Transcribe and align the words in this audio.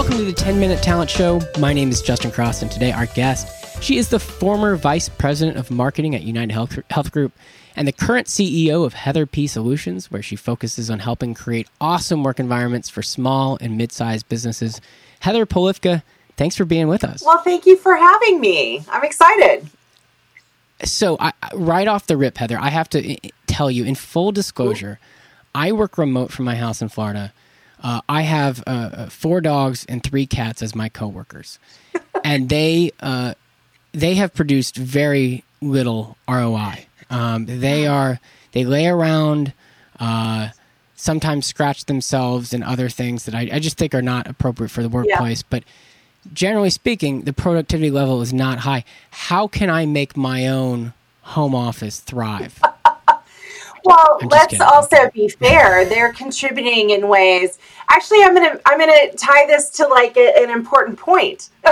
Welcome 0.00 0.16
to 0.16 0.24
the 0.24 0.32
10 0.32 0.58
Minute 0.58 0.82
Talent 0.82 1.10
Show. 1.10 1.42
My 1.58 1.74
name 1.74 1.90
is 1.90 2.00
Justin 2.00 2.30
Cross, 2.30 2.62
and 2.62 2.70
today 2.70 2.90
our 2.90 3.04
guest, 3.04 3.82
she 3.82 3.98
is 3.98 4.08
the 4.08 4.18
former 4.18 4.74
Vice 4.74 5.10
President 5.10 5.58
of 5.58 5.70
Marketing 5.70 6.14
at 6.14 6.22
United 6.22 6.54
Health, 6.54 6.78
Health 6.88 7.12
Group 7.12 7.32
and 7.76 7.86
the 7.86 7.92
current 7.92 8.26
CEO 8.26 8.86
of 8.86 8.94
Heather 8.94 9.26
P 9.26 9.46
Solutions, 9.46 10.10
where 10.10 10.22
she 10.22 10.36
focuses 10.36 10.88
on 10.88 11.00
helping 11.00 11.34
create 11.34 11.68
awesome 11.82 12.24
work 12.24 12.40
environments 12.40 12.88
for 12.88 13.02
small 13.02 13.58
and 13.60 13.76
mid-sized 13.76 14.26
businesses. 14.30 14.80
Heather 15.20 15.44
Polivka, 15.44 16.02
thanks 16.38 16.56
for 16.56 16.64
being 16.64 16.88
with 16.88 17.04
us. 17.04 17.22
Well, 17.22 17.42
thank 17.42 17.66
you 17.66 17.76
for 17.76 17.94
having 17.94 18.40
me. 18.40 18.82
I'm 18.88 19.04
excited. 19.04 19.68
So, 20.82 21.18
I, 21.20 21.34
right 21.52 21.86
off 21.86 22.06
the 22.06 22.16
rip, 22.16 22.38
Heather, 22.38 22.58
I 22.58 22.70
have 22.70 22.88
to 22.88 23.06
eh, 23.06 23.28
tell 23.46 23.70
you 23.70 23.84
in 23.84 23.96
full 23.96 24.32
disclosure, 24.32 24.98
I 25.54 25.72
work 25.72 25.98
remote 25.98 26.32
from 26.32 26.46
my 26.46 26.54
house 26.54 26.80
in 26.80 26.88
Florida. 26.88 27.34
Uh, 27.82 28.00
I 28.08 28.22
have 28.22 28.62
uh, 28.66 28.70
uh 28.70 29.06
four 29.08 29.40
dogs 29.40 29.86
and 29.88 30.02
three 30.02 30.26
cats 30.26 30.62
as 30.62 30.74
my 30.74 30.88
coworkers, 30.88 31.58
and 32.24 32.48
they 32.48 32.92
uh, 33.00 33.34
they 33.92 34.14
have 34.14 34.34
produced 34.34 34.76
very 34.76 35.44
little 35.60 36.16
ROI. 36.28 36.86
Um, 37.10 37.46
they 37.46 37.86
are 37.86 38.20
they 38.52 38.64
lay 38.64 38.86
around, 38.86 39.52
uh, 39.98 40.48
sometimes 40.96 41.46
scratch 41.46 41.86
themselves 41.86 42.52
and 42.52 42.62
other 42.64 42.88
things 42.88 43.24
that 43.24 43.34
I, 43.34 43.48
I, 43.52 43.58
just 43.58 43.78
think 43.78 43.94
are 43.94 44.02
not 44.02 44.26
appropriate 44.26 44.70
for 44.70 44.82
the 44.82 44.88
workplace. 44.88 45.40
Yeah. 45.40 45.46
But 45.50 45.64
generally 46.32 46.70
speaking, 46.70 47.22
the 47.22 47.32
productivity 47.32 47.90
level 47.90 48.20
is 48.22 48.32
not 48.32 48.60
high. 48.60 48.84
How 49.10 49.46
can 49.46 49.70
I 49.70 49.86
make 49.86 50.16
my 50.16 50.46
own 50.46 50.92
home 51.22 51.54
office 51.54 52.00
thrive? 52.00 52.60
Well, 53.84 54.18
let's 54.22 54.60
also 54.60 55.10
be 55.10 55.28
fair. 55.28 55.84
They're 55.84 56.12
contributing 56.12 56.90
in 56.90 57.08
ways. 57.08 57.58
Actually, 57.88 58.22
I'm 58.22 58.34
gonna 58.34 58.60
I'm 58.66 58.78
gonna 58.78 59.12
tie 59.12 59.46
this 59.46 59.70
to 59.70 59.86
like 59.86 60.16
a, 60.16 60.42
an 60.42 60.50
important 60.50 60.98
point. 60.98 61.50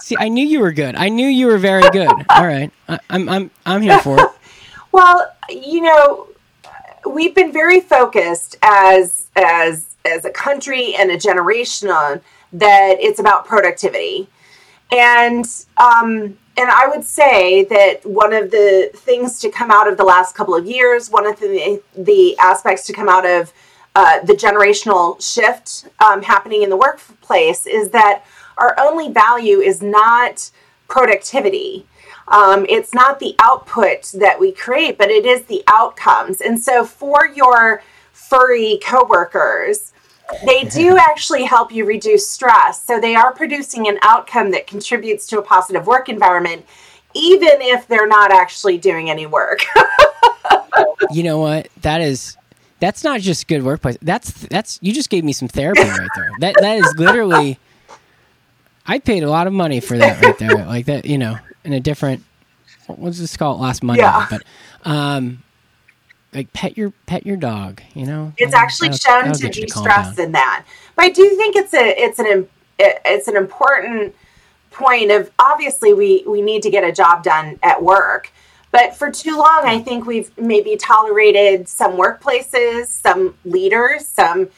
See, 0.00 0.16
I 0.18 0.28
knew 0.28 0.46
you 0.46 0.60
were 0.60 0.72
good. 0.72 0.94
I 0.94 1.08
knew 1.08 1.26
you 1.26 1.46
were 1.46 1.58
very 1.58 1.88
good. 1.90 2.10
All 2.30 2.46
right, 2.46 2.70
I, 2.88 2.98
I'm 3.10 3.28
I'm 3.28 3.50
I'm 3.64 3.82
here 3.82 3.98
for 4.00 4.20
it. 4.20 4.30
well, 4.92 5.32
you 5.48 5.82
know, 5.82 6.28
we've 7.08 7.34
been 7.34 7.52
very 7.52 7.80
focused 7.80 8.56
as 8.62 9.30
as 9.36 9.96
as 10.04 10.24
a 10.24 10.30
country 10.30 10.94
and 10.94 11.10
a 11.10 11.18
generation 11.18 11.90
on 11.90 12.20
that 12.52 12.96
it's 13.00 13.18
about 13.18 13.46
productivity. 13.46 14.28
And 14.92 15.44
um, 15.78 16.38
and 16.56 16.70
I 16.70 16.88
would 16.88 17.04
say 17.04 17.64
that 17.64 18.04
one 18.06 18.32
of 18.32 18.50
the 18.50 18.90
things 18.94 19.38
to 19.40 19.50
come 19.50 19.70
out 19.70 19.88
of 19.88 19.96
the 19.96 20.04
last 20.04 20.34
couple 20.34 20.54
of 20.54 20.66
years, 20.66 21.10
one 21.10 21.26
of 21.26 21.38
the 21.38 21.82
the 21.96 22.36
aspects 22.38 22.86
to 22.86 22.92
come 22.92 23.08
out 23.08 23.26
of 23.26 23.52
uh, 23.94 24.20
the 24.24 24.34
generational 24.34 25.20
shift 25.20 25.88
um, 26.04 26.22
happening 26.22 26.62
in 26.62 26.70
the 26.70 26.76
workplace 26.76 27.66
is 27.66 27.90
that 27.90 28.24
our 28.58 28.74
only 28.78 29.10
value 29.12 29.60
is 29.60 29.82
not 29.82 30.50
productivity. 30.88 31.86
Um, 32.28 32.66
it's 32.68 32.92
not 32.92 33.20
the 33.20 33.36
output 33.38 34.12
that 34.14 34.40
we 34.40 34.52
create, 34.52 34.98
but 34.98 35.10
it 35.10 35.24
is 35.26 35.42
the 35.42 35.62
outcomes. 35.68 36.40
And 36.40 36.60
so 36.60 36.84
for 36.84 37.26
your 37.26 37.82
furry 38.12 38.80
coworkers, 38.84 39.92
they 40.44 40.64
do 40.64 40.96
actually 40.96 41.44
help 41.44 41.72
you 41.72 41.84
reduce 41.84 42.28
stress. 42.28 42.82
So 42.82 43.00
they 43.00 43.14
are 43.14 43.32
producing 43.32 43.88
an 43.88 43.98
outcome 44.02 44.50
that 44.52 44.66
contributes 44.66 45.26
to 45.28 45.38
a 45.38 45.42
positive 45.42 45.86
work 45.86 46.08
environment, 46.08 46.66
even 47.14 47.60
if 47.60 47.86
they're 47.86 48.08
not 48.08 48.32
actually 48.32 48.78
doing 48.78 49.10
any 49.10 49.26
work. 49.26 49.60
you 51.10 51.22
know 51.22 51.38
what? 51.38 51.68
That 51.82 52.00
is 52.00 52.36
that's 52.80 53.04
not 53.04 53.20
just 53.20 53.48
good 53.48 53.62
workplace. 53.62 53.98
That's 54.02 54.30
that's 54.48 54.78
you 54.82 54.92
just 54.92 55.10
gave 55.10 55.24
me 55.24 55.32
some 55.32 55.48
therapy 55.48 55.82
right 55.82 56.08
there. 56.14 56.30
That 56.40 56.56
that 56.60 56.78
is 56.78 56.94
literally 56.96 57.58
I 58.86 58.98
paid 58.98 59.22
a 59.22 59.30
lot 59.30 59.46
of 59.46 59.52
money 59.52 59.80
for 59.80 59.96
that 59.98 60.22
right 60.24 60.38
there. 60.38 60.64
like 60.66 60.86
that, 60.86 61.04
you 61.06 61.18
know, 61.18 61.38
in 61.64 61.72
a 61.72 61.80
different 61.80 62.22
what's 62.86 63.18
this 63.18 63.36
called 63.36 63.60
last 63.60 63.82
Monday? 63.82 64.02
Yeah. 64.02 64.26
But 64.28 64.42
um 64.84 65.42
like 66.36 66.52
pet 66.52 66.76
your 66.76 66.92
pet 67.06 67.26
your 67.26 67.36
dog. 67.36 67.82
You 67.94 68.06
know, 68.06 68.32
it's 68.36 68.52
that'll, 68.52 68.64
actually 68.64 68.88
that'll, 68.90 68.98
shown 68.98 69.32
that'll 69.32 69.50
to 69.50 69.60
de-stress 69.60 70.18
in 70.18 70.32
that. 70.32 70.64
But 70.94 71.06
I 71.06 71.08
do 71.08 71.28
think 71.30 71.56
it's 71.56 71.74
a 71.74 72.00
it's 72.00 72.18
an 72.18 72.48
it's 72.78 73.26
an 73.26 73.36
important 73.36 74.14
point 74.70 75.10
of 75.10 75.30
obviously 75.38 75.94
we 75.94 76.22
we 76.26 76.42
need 76.42 76.62
to 76.62 76.70
get 76.70 76.84
a 76.84 76.92
job 76.92 77.22
done 77.22 77.58
at 77.62 77.82
work. 77.82 78.30
But 78.70 78.94
for 78.94 79.10
too 79.10 79.38
long, 79.38 79.62
I 79.64 79.80
think 79.80 80.06
we've 80.06 80.36
maybe 80.36 80.76
tolerated 80.76 81.66
some 81.66 81.92
workplaces, 81.92 82.88
some 82.88 83.34
leaders, 83.44 84.06
some 84.06 84.50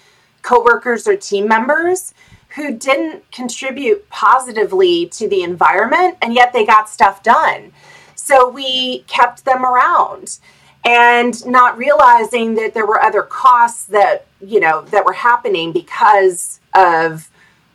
coworkers 0.43 1.06
or 1.06 1.16
team 1.16 1.47
members 1.47 2.15
who 2.56 2.77
didn't 2.77 3.31
contribute 3.31 4.09
positively 4.09 5.06
to 5.06 5.28
the 5.28 5.43
environment, 5.43 6.16
and 6.21 6.34
yet 6.34 6.53
they 6.53 6.66
got 6.66 6.89
stuff 6.89 7.22
done. 7.22 7.72
So 8.16 8.49
we 8.49 9.00
kept 9.00 9.45
them 9.45 9.65
around 9.65 10.39
and 10.88 11.47
not 11.47 11.76
realizing 11.76 12.54
that 12.54 12.72
there 12.72 12.87
were 12.87 13.00
other 13.03 13.22
costs 13.22 13.84
that 13.84 14.25
you 14.41 14.59
know 14.59 14.82
that 14.87 15.04
were 15.04 15.12
happening 15.12 15.71
because 15.71 16.60
of 16.75 17.28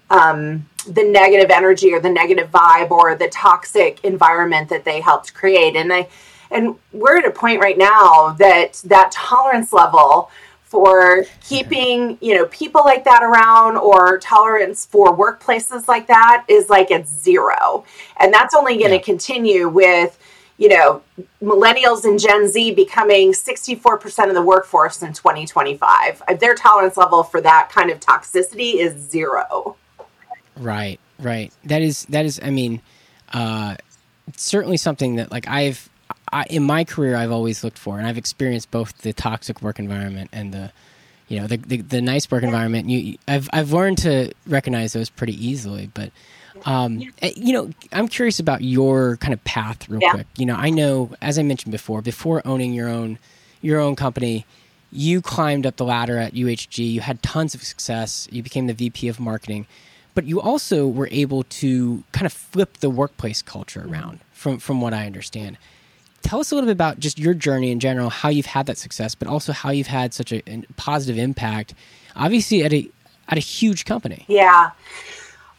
um, 0.09 0.67
the 0.87 1.03
negative 1.03 1.51
energy 1.51 1.93
or 1.93 1.99
the 1.99 2.09
negative 2.09 2.49
vibe 2.49 2.89
or 2.89 3.15
the 3.15 3.27
toxic 3.29 4.03
environment 4.03 4.67
that 4.69 4.83
they 4.83 4.99
helped 4.99 5.33
create 5.33 5.75
and 5.75 5.93
i 5.93 6.07
and 6.49 6.75
we're 6.91 7.17
at 7.17 7.25
a 7.25 7.31
point 7.31 7.61
right 7.61 7.77
now 7.77 8.35
that 8.39 8.81
that 8.85 9.11
tolerance 9.11 9.71
level 9.71 10.31
for 10.63 11.23
keeping 11.43 12.17
you 12.19 12.33
know 12.33 12.47
people 12.47 12.81
like 12.83 13.03
that 13.03 13.21
around 13.21 13.77
or 13.77 14.17
tolerance 14.17 14.87
for 14.87 15.15
workplaces 15.15 15.87
like 15.87 16.07
that 16.07 16.43
is 16.47 16.67
like 16.67 16.89
at 16.89 17.07
zero 17.07 17.85
and 18.19 18.33
that's 18.33 18.55
only 18.55 18.77
going 18.77 18.89
to 18.89 18.95
yeah. 18.95 19.01
continue 19.01 19.69
with 19.69 20.17
you 20.57 20.69
know, 20.69 21.01
millennials 21.41 22.05
and 22.05 22.19
Gen 22.19 22.47
Z 22.47 22.73
becoming 22.75 23.31
64% 23.31 24.27
of 24.27 24.33
the 24.33 24.41
workforce 24.41 25.01
in 25.01 25.13
2025. 25.13 26.21
Uh, 26.27 26.33
their 26.35 26.55
tolerance 26.55 26.97
level 26.97 27.23
for 27.23 27.41
that 27.41 27.69
kind 27.71 27.89
of 27.89 27.99
toxicity 27.99 28.75
is 28.75 28.93
zero. 28.93 29.75
Right, 30.57 30.99
right. 31.19 31.51
That 31.65 31.81
is, 31.81 32.05
that 32.05 32.25
is, 32.25 32.39
I 32.43 32.51
mean, 32.51 32.81
uh, 33.33 33.75
certainly 34.37 34.77
something 34.77 35.15
that 35.15 35.31
like 35.31 35.47
I've, 35.47 35.89
I, 36.31 36.45
in 36.49 36.63
my 36.63 36.83
career, 36.83 37.15
I've 37.15 37.31
always 37.31 37.63
looked 37.63 37.79
for, 37.79 37.97
and 37.97 38.07
I've 38.07 38.17
experienced 38.17 38.71
both 38.71 38.99
the 38.99 39.13
toxic 39.13 39.61
work 39.61 39.79
environment 39.79 40.29
and 40.31 40.53
the, 40.53 40.71
you 41.33 41.39
know, 41.39 41.47
the, 41.47 41.57
the, 41.57 41.77
the 41.77 42.01
nice 42.01 42.29
work 42.29 42.43
environment. 42.43 42.87
You, 42.87 43.17
I've, 43.27 43.49
I've 43.51 43.73
learned 43.73 43.97
to 43.99 44.31
recognize 44.45 44.93
those 44.93 45.09
pretty 45.09 45.33
easily, 45.43 45.89
but 45.91 46.11
um, 46.67 47.01
eh, 47.23 47.31
you 47.35 47.53
know, 47.53 47.71
I'm 47.91 48.07
curious 48.07 48.39
about 48.39 48.61
your 48.61 49.17
kind 49.17 49.33
of 49.33 49.43
path, 49.43 49.89
real 49.89 49.99
yeah. 49.99 50.11
quick. 50.11 50.27
You 50.37 50.45
know, 50.45 50.55
I 50.55 50.69
know, 50.69 51.09
as 51.23 51.39
I 51.39 51.43
mentioned 51.43 51.71
before, 51.71 52.03
before 52.03 52.43
owning 52.45 52.71
your 52.73 52.87
own 52.87 53.17
your 53.63 53.79
own 53.79 53.95
company, 53.95 54.45
you 54.91 55.23
climbed 55.23 55.65
up 55.65 55.77
the 55.77 55.85
ladder 55.85 56.19
at 56.19 56.33
UHG. 56.33 56.93
You 56.93 57.01
had 57.01 57.23
tons 57.23 57.55
of 57.55 57.63
success. 57.63 58.27
You 58.31 58.43
became 58.43 58.67
the 58.67 58.73
VP 58.73 59.07
of 59.07 59.19
marketing, 59.19 59.65
but 60.13 60.25
you 60.25 60.39
also 60.39 60.87
were 60.87 61.09
able 61.09 61.43
to 61.45 62.03
kind 62.11 62.27
of 62.27 62.33
flip 62.33 62.77
the 62.77 62.91
workplace 62.91 63.41
culture 63.41 63.81
mm-hmm. 63.81 63.93
around. 63.93 64.19
From 64.33 64.59
from 64.59 64.81
what 64.81 64.93
I 64.93 65.07
understand, 65.07 65.57
tell 66.23 66.39
us 66.39 66.51
a 66.51 66.55
little 66.55 66.67
bit 66.67 66.73
about 66.73 66.99
just 66.99 67.19
your 67.19 67.33
journey 67.33 67.71
in 67.71 67.79
general, 67.79 68.09
how 68.09 68.29
you've 68.29 68.47
had 68.47 68.65
that 68.65 68.77
success, 68.77 69.13
but 69.13 69.27
also 69.27 69.51
how 69.51 69.69
you've 69.69 69.87
had 69.87 70.13
such 70.13 70.31
a, 70.31 70.41
a 70.49 70.63
positive 70.75 71.17
impact. 71.17 71.75
Obviously, 72.15 72.63
at 72.63 72.73
a 72.73 72.89
at 73.29 73.37
a 73.37 73.41
huge 73.41 73.85
company. 73.85 74.25
Yeah. 74.27 74.71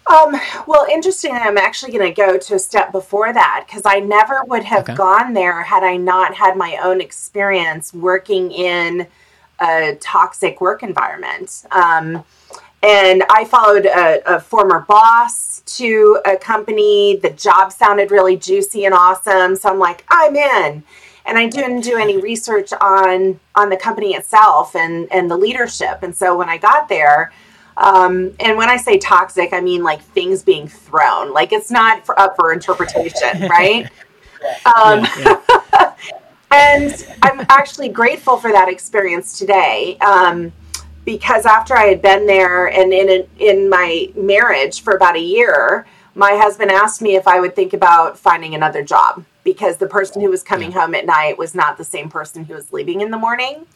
Um, 0.06 0.38
well, 0.66 0.86
interesting. 0.91 1.32
I'm 1.32 1.56
actually 1.56 1.92
going 1.92 2.12
to 2.12 2.14
go 2.14 2.36
to 2.36 2.54
a 2.54 2.58
step 2.58 2.92
before 2.92 3.32
that 3.32 3.64
because 3.66 3.82
I 3.86 4.00
never 4.00 4.42
would 4.44 4.62
have 4.64 4.82
okay. 4.82 4.94
gone 4.94 5.32
there 5.32 5.62
had 5.62 5.82
I 5.82 5.97
not 5.97 6.34
had 6.34 6.56
my 6.56 6.78
own 6.82 7.00
experience 7.00 7.94
working 7.94 8.50
in 8.52 9.06
a 9.61 9.96
toxic 10.00 10.61
work 10.61 10.82
environment. 10.82 11.64
Um, 11.70 12.22
and 12.84 13.25
I 13.31 13.46
followed 13.46 13.86
a, 13.86 14.36
a, 14.36 14.40
former 14.40 14.81
boss 14.81 15.62
to 15.78 16.20
a 16.26 16.36
company. 16.36 17.16
The 17.16 17.31
job 17.31 17.72
sounded 17.72 18.10
really 18.10 18.36
juicy 18.36 18.84
and 18.84 18.94
awesome, 18.94 19.56
so 19.56 19.70
I'm 19.70 19.78
like, 19.78 20.04
I'm 20.10 20.36
in. 20.36 20.82
And 21.25 21.38
I 21.38 21.46
didn't 21.48 21.81
do 21.81 21.96
any 21.96 22.20
research 22.20 22.75
on 22.78 23.40
on 23.54 23.70
the 23.70 23.78
company 23.78 24.12
itself 24.12 24.76
and 24.76 25.10
and 25.10 25.31
the 25.31 25.36
leadership. 25.38 26.02
And 26.02 26.14
so 26.14 26.36
when 26.36 26.50
I 26.50 26.58
got 26.58 26.90
there, 26.90 27.32
um, 27.78 28.34
and 28.38 28.58
when 28.58 28.69
I 28.69 28.76
say 28.76 28.98
toxic, 28.98 29.54
I 29.54 29.62
mean 29.62 29.82
like 29.82 30.02
things 30.02 30.42
being 30.42 30.69
thrown. 30.69 31.32
Like 31.32 31.52
it's 31.52 31.70
not 31.70 32.04
for, 32.04 32.19
up 32.20 32.37
for 32.37 32.52
interpretation, 32.52 33.40
right? 33.48 33.88
Um, 34.66 35.04
yeah, 35.04 35.40
yeah. 35.72 35.94
and 36.50 37.06
I'm 37.22 37.46
actually 37.48 37.88
grateful 37.88 38.37
for 38.37 38.52
that 38.52 38.69
experience 38.69 39.38
today. 39.38 39.96
Um, 40.00 40.52
because 41.04 41.46
after 41.46 41.76
I 41.76 41.86
had 41.86 42.02
been 42.02 42.26
there 42.26 42.66
and 42.66 42.92
in 42.92 43.26
in 43.38 43.68
my 43.68 44.08
marriage 44.16 44.82
for 44.82 44.94
about 44.94 45.16
a 45.16 45.20
year, 45.20 45.86
my 46.14 46.32
husband 46.36 46.70
asked 46.70 47.02
me 47.02 47.16
if 47.16 47.26
I 47.26 47.40
would 47.40 47.54
think 47.54 47.72
about 47.72 48.18
finding 48.18 48.54
another 48.54 48.82
job 48.82 49.24
because 49.42 49.76
the 49.76 49.86
person 49.86 50.22
who 50.22 50.30
was 50.30 50.42
coming 50.42 50.72
home 50.72 50.94
at 50.94 51.06
night 51.06 51.36
was 51.36 51.54
not 51.54 51.76
the 51.76 51.84
same 51.84 52.08
person 52.08 52.44
who 52.44 52.54
was 52.54 52.72
leaving 52.72 53.00
in 53.00 53.10
the 53.10 53.18
morning. 53.18 53.66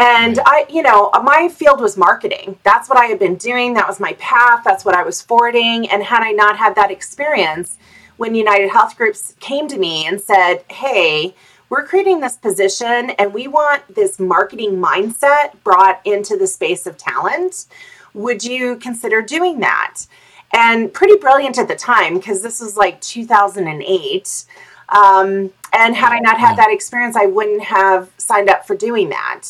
And 0.00 0.38
I, 0.46 0.64
you 0.70 0.82
know, 0.82 1.10
my 1.24 1.48
field 1.48 1.80
was 1.80 1.96
marketing. 1.96 2.56
That's 2.62 2.88
what 2.88 2.98
I 2.98 3.06
had 3.06 3.18
been 3.18 3.34
doing. 3.34 3.74
That 3.74 3.88
was 3.88 3.98
my 3.98 4.12
path. 4.14 4.62
That's 4.64 4.84
what 4.84 4.94
I 4.94 5.02
was 5.02 5.20
forwarding. 5.20 5.90
And 5.90 6.04
had 6.04 6.22
I 6.22 6.30
not 6.30 6.56
had 6.56 6.76
that 6.76 6.92
experience, 6.92 7.78
when 8.16 8.34
United 8.34 8.68
Health 8.68 8.96
Groups 8.96 9.34
came 9.40 9.66
to 9.68 9.78
me 9.78 10.06
and 10.06 10.20
said, 10.20 10.64
hey, 10.70 11.34
we're 11.68 11.84
creating 11.84 12.20
this 12.20 12.36
position 12.36 13.10
and 13.10 13.34
we 13.34 13.46
want 13.46 13.94
this 13.94 14.18
marketing 14.18 14.76
mindset 14.76 15.52
brought 15.64 16.00
into 16.04 16.36
the 16.36 16.46
space 16.46 16.86
of 16.86 16.96
talent. 16.96 17.66
Would 18.14 18.42
you 18.44 18.76
consider 18.76 19.22
doing 19.22 19.60
that? 19.60 20.06
And 20.52 20.92
pretty 20.92 21.16
brilliant 21.16 21.58
at 21.58 21.68
the 21.68 21.76
time 21.76 22.14
because 22.14 22.42
this 22.42 22.60
was 22.60 22.76
like 22.76 23.00
2008. 23.02 24.44
Um, 24.88 25.52
and 25.72 25.94
had 25.94 26.12
I 26.12 26.18
not 26.20 26.38
had 26.38 26.56
that 26.56 26.70
experience, 26.70 27.16
I 27.16 27.26
wouldn't 27.26 27.62
have 27.62 28.10
signed 28.16 28.48
up 28.48 28.66
for 28.66 28.74
doing 28.74 29.10
that. 29.10 29.44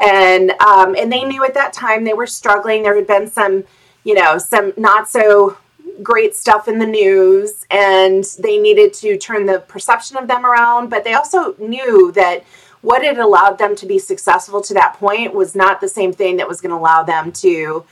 And 0.00 0.52
um, 0.60 0.94
and 0.94 1.12
they 1.12 1.24
knew 1.24 1.44
at 1.44 1.54
that 1.54 1.72
time 1.72 2.04
they 2.04 2.14
were 2.14 2.28
struggling. 2.28 2.84
There 2.84 2.94
had 2.94 3.08
been 3.08 3.28
some, 3.28 3.64
you 4.04 4.14
know, 4.14 4.38
some 4.38 4.72
not 4.76 5.08
so 5.08 5.58
great 6.02 6.36
stuff 6.36 6.68
in 6.68 6.78
the 6.78 6.86
news 6.86 7.66
and 7.70 8.24
they 8.38 8.58
needed 8.58 8.92
to 8.94 9.16
turn 9.18 9.46
the 9.46 9.60
perception 9.60 10.16
of 10.16 10.28
them 10.28 10.44
around, 10.44 10.88
but 10.88 11.04
they 11.04 11.14
also 11.14 11.54
knew 11.58 12.12
that 12.12 12.44
what 12.80 13.02
had 13.02 13.18
allowed 13.18 13.58
them 13.58 13.74
to 13.76 13.86
be 13.86 13.98
successful 13.98 14.60
to 14.62 14.74
that 14.74 14.94
point 14.94 15.34
was 15.34 15.54
not 15.54 15.80
the 15.80 15.88
same 15.88 16.12
thing 16.12 16.36
that 16.36 16.48
was 16.48 16.60
going 16.60 16.70
to 16.70 16.76
allow 16.76 17.02
them 17.02 17.32
to 17.32 17.84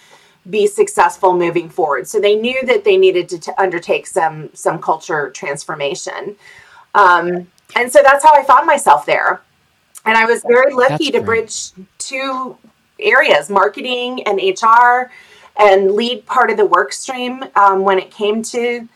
be 0.49 0.67
successful 0.67 1.37
moving 1.37 1.69
forward. 1.69 2.07
So 2.07 2.21
they 2.21 2.37
knew 2.37 2.65
that 2.67 2.85
they 2.85 2.97
needed 2.97 3.29
to 3.31 3.39
t- 3.39 3.53
undertake 3.59 4.07
some 4.07 4.51
some 4.55 4.81
culture 4.81 5.31
transformation. 5.31 6.37
Um, 6.95 7.49
and 7.75 7.93
so 7.93 8.01
that's 8.03 8.25
how 8.25 8.33
I 8.33 8.45
found 8.45 8.67
myself 8.67 9.07
there. 9.07 9.41
And 10.05 10.17
I 10.17 10.25
was 10.25 10.43
very 10.47 10.73
lucky 10.73 11.11
to 11.11 11.21
bridge 11.21 11.73
two 11.99 12.57
areas, 13.01 13.51
marketing 13.51 14.23
and 14.23 14.39
HR 14.39 15.11
and 15.59 15.93
lead 15.93 16.27
part 16.27 16.51
of 16.51 16.57
the 16.57 16.67
work 16.67 16.93
stream 16.93 17.45
um, 17.55 17.81
when 17.83 17.99
it 17.99 18.11
came 18.11 18.43
to 18.43 18.89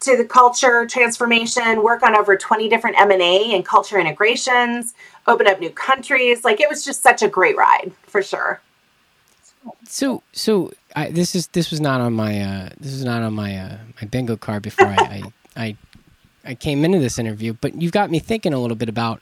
to 0.00 0.16
the 0.16 0.24
culture 0.24 0.86
transformation 0.86 1.82
work 1.82 2.02
on 2.02 2.16
over 2.16 2.36
20 2.36 2.68
different 2.68 2.98
m&a 3.00 3.54
and 3.54 3.64
culture 3.64 3.98
integrations 3.98 4.94
open 5.26 5.46
up 5.46 5.60
new 5.60 5.70
countries 5.70 6.44
like 6.44 6.60
it 6.60 6.68
was 6.68 6.84
just 6.84 7.02
such 7.02 7.22
a 7.22 7.28
great 7.28 7.56
ride 7.56 7.92
for 8.02 8.22
sure 8.22 8.60
so 9.84 10.22
so 10.32 10.72
I, 10.96 11.10
this 11.10 11.34
is 11.34 11.48
this 11.48 11.70
was 11.70 11.80
not 11.80 12.00
on 12.00 12.12
my 12.14 12.40
uh, 12.40 12.68
this 12.78 12.92
is 12.92 13.04
not 13.04 13.22
on 13.22 13.34
my 13.34 13.56
uh, 13.56 13.76
my 14.00 14.08
bingo 14.08 14.36
card 14.36 14.62
before 14.62 14.86
I, 14.86 15.22
I, 15.56 15.64
I 15.64 15.76
I 16.44 16.54
came 16.54 16.84
into 16.84 16.98
this 16.98 17.18
interview, 17.18 17.54
but 17.60 17.80
you've 17.80 17.92
got 17.92 18.10
me 18.10 18.18
thinking 18.18 18.52
a 18.52 18.58
little 18.58 18.76
bit 18.76 18.88
about 18.88 19.20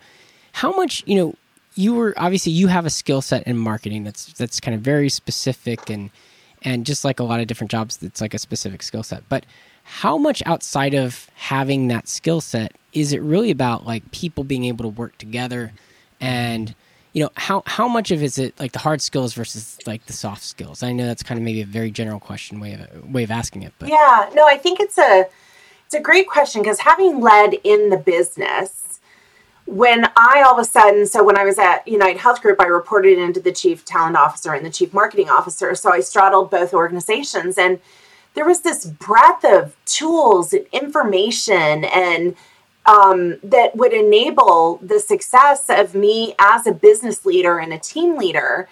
how 0.52 0.75
much 0.75 1.02
you 1.06 1.17
know. 1.17 1.35
You 1.75 1.94
were 1.94 2.12
obviously 2.17 2.50
you 2.50 2.67
have 2.67 2.87
a 2.87 2.90
skill 2.90 3.23
set 3.23 3.46
in 3.46 3.56
marketing 3.56 4.02
that's 4.02 4.32
that's 4.32 4.58
kind 4.58 4.75
of 4.75 4.81
very 4.81 5.08
specific 5.08 5.88
and 5.88 6.11
and 6.62 6.87
just 6.87 7.05
like 7.05 7.20
a 7.20 7.25
lot 7.25 7.40
of 7.40 7.46
different 7.46 7.70
jobs 7.70 7.99
it's 8.02 8.20
like 8.20 8.34
a 8.34 8.38
specific 8.38 8.82
skill 8.82 9.02
set. 9.02 9.28
But 9.28 9.46
how 9.84 10.19
much 10.19 10.43
outside 10.44 10.94
of 10.94 11.31
having 11.34 11.88
that 11.88 12.08
skill 12.08 12.40
set 12.40 12.72
is 12.93 13.12
it 13.12 13.22
really 13.22 13.50
about 13.50 13.87
like 13.87 14.10
people 14.10 14.44
being 14.44 14.64
able 14.64 14.84
to 14.84 14.88
work 14.88 15.16
together? 15.19 15.72
And 16.20 16.75
you 17.12 17.22
know 17.22 17.31
how 17.37 17.62
how 17.66 17.88
much 17.88 18.10
of 18.10 18.22
is 18.22 18.38
it 18.38 18.58
like 18.58 18.72
the 18.72 18.78
hard 18.78 19.00
skills 19.00 19.34
versus 19.34 19.78
like 19.87 20.06
the 20.06 20.12
soft 20.12 20.43
skills? 20.43 20.82
I 20.82 20.93
know 20.93 21.06
that's 21.06 21.22
kind 21.22 21.38
of 21.38 21.44
maybe 21.44 21.62
a 21.62 21.66
very 21.66 21.90
general 21.90 22.20
question 22.20 22.61
way 22.61 22.75
of 22.75 23.12
way 23.12 23.25
of 23.25 23.31
asking 23.31 23.62
it 23.62 23.72
but 23.78 23.88
yeah. 23.88 24.31
No 24.34 24.46
i 24.46 24.56
think 24.56 24.81
it's 24.81 24.99
a 24.99 25.26
it's 25.87 25.94
a 25.94 26.00
great 26.00 26.28
question 26.28 26.61
because 26.61 26.81
having 26.81 27.20
led 27.20 27.54
in 27.64 27.88
the 27.88 27.96
business 27.96 28.88
when 29.69 30.06
I 30.17 30.43
all 30.47 30.55
of 30.55 30.59
a 30.59 30.65
sudden, 30.65 31.06
so 31.06 31.23
when 31.23 31.37
I 31.37 31.44
was 31.44 31.59
at 31.59 31.87
United 31.87 32.19
Health 32.19 32.41
Group, 32.41 32.59
I 32.59 32.65
reported 32.65 33.19
into 33.19 33.38
the 33.38 33.53
chief 33.53 33.85
talent 33.85 34.17
officer 34.17 34.55
and 34.55 34.65
the 34.65 34.70
chief 34.70 34.94
marketing 34.94 35.29
officer. 35.29 35.75
So 35.75 35.93
I 35.93 36.00
straddled 36.00 36.50
both 36.50 36.73
organizations, 36.73 37.59
and 37.59 37.79
there 38.32 38.47
was 38.47 38.62
this 38.62 38.87
breadth 38.87 39.44
of 39.44 39.76
tools 39.85 40.55
and 40.55 40.65
information 40.73 41.85
and 41.85 42.35
um, 42.87 43.37
that 43.43 43.76
would 43.76 43.93
enable 43.93 44.79
the 44.82 44.99
success 44.99 45.69
of 45.69 45.94
me 45.94 46.35
as 46.38 46.67
a 46.67 46.73
business 46.73 47.26
leader 47.26 47.59
and 47.59 47.73
a 47.73 47.79
team 47.79 48.17
leader. 48.17 48.69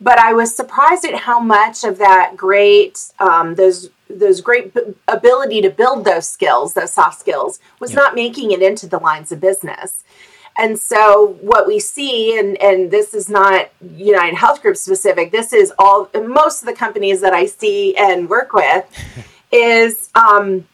But 0.00 0.18
I 0.18 0.32
was 0.32 0.54
surprised 0.54 1.04
at 1.04 1.14
how 1.14 1.40
much 1.40 1.84
of 1.84 1.98
that 1.98 2.36
great, 2.36 3.12
um, 3.18 3.54
those 3.54 3.90
those 4.08 4.40
great 4.40 4.74
b- 4.74 4.94
ability 5.06 5.62
to 5.62 5.70
build 5.70 6.04
those 6.04 6.28
skills, 6.28 6.74
those 6.74 6.92
soft 6.92 7.20
skills, 7.20 7.60
was 7.78 7.92
yeah. 7.92 7.96
not 7.96 8.14
making 8.14 8.50
it 8.50 8.62
into 8.62 8.88
the 8.88 8.98
lines 8.98 9.30
of 9.30 9.40
business. 9.40 10.02
And 10.58 10.78
so 10.78 11.38
what 11.40 11.66
we 11.66 11.78
see, 11.78 12.38
and, 12.38 12.60
and 12.60 12.90
this 12.90 13.14
is 13.14 13.28
not 13.28 13.70
United 13.80 14.34
Health 14.34 14.62
Group 14.62 14.76
specific, 14.76 15.32
this 15.32 15.52
is 15.52 15.72
all 15.78 16.10
most 16.14 16.60
of 16.62 16.66
the 16.66 16.74
companies 16.74 17.20
that 17.20 17.32
I 17.32 17.46
see 17.46 17.96
and 17.96 18.28
work 18.28 18.52
with, 18.52 18.84
is 19.52 20.10
um, 20.14 20.66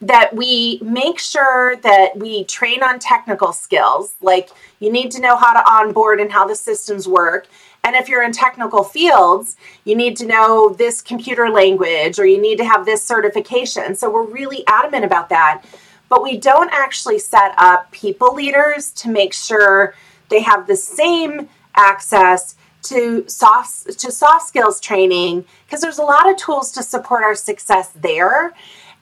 that 0.00 0.34
we 0.34 0.80
make 0.82 1.18
sure 1.18 1.76
that 1.76 2.16
we 2.16 2.44
train 2.44 2.82
on 2.82 2.98
technical 2.98 3.52
skills. 3.52 4.14
Like 4.20 4.50
you 4.78 4.90
need 4.90 5.10
to 5.12 5.20
know 5.20 5.36
how 5.36 5.52
to 5.52 5.70
onboard 5.70 6.20
and 6.20 6.32
how 6.32 6.46
the 6.46 6.56
systems 6.56 7.06
work. 7.06 7.48
And 7.84 7.96
if 7.96 8.08
you're 8.08 8.22
in 8.22 8.32
technical 8.32 8.84
fields, 8.84 9.56
you 9.84 9.94
need 9.96 10.16
to 10.18 10.26
know 10.26 10.70
this 10.70 11.00
computer 11.00 11.48
language 11.50 12.18
or 12.18 12.26
you 12.26 12.40
need 12.40 12.56
to 12.58 12.64
have 12.64 12.84
this 12.84 13.02
certification. 13.02 13.94
So 13.94 14.10
we're 14.10 14.26
really 14.26 14.64
adamant 14.66 15.04
about 15.04 15.28
that 15.30 15.64
but 16.10 16.22
we 16.22 16.36
don't 16.36 16.70
actually 16.72 17.18
set 17.18 17.54
up 17.56 17.90
people 17.92 18.34
leaders 18.34 18.90
to 18.90 19.08
make 19.08 19.32
sure 19.32 19.94
they 20.28 20.40
have 20.40 20.66
the 20.66 20.76
same 20.76 21.48
access 21.76 22.56
to 22.82 23.26
soft 23.28 23.98
to 23.98 24.10
soft 24.10 24.46
skills 24.46 24.80
training 24.80 25.44
because 25.64 25.80
there's 25.80 25.98
a 25.98 26.02
lot 26.02 26.28
of 26.28 26.36
tools 26.36 26.72
to 26.72 26.82
support 26.82 27.22
our 27.22 27.34
success 27.34 27.90
there 27.94 28.52